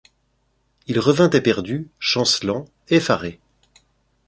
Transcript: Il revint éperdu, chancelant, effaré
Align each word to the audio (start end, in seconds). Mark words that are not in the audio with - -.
Il 0.87 0.99
revint 0.99 1.29
éperdu, 1.29 1.91
chancelant, 1.99 2.65
effaré 2.89 3.39